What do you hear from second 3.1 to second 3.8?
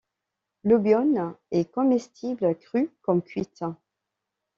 cuite.